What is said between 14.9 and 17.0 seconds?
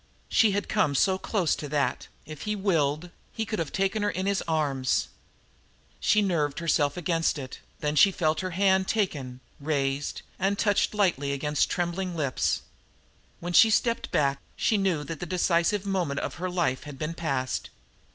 that the decisive moment of her life had